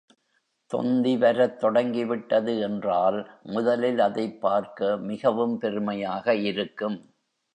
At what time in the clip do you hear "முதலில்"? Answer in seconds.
3.43-3.99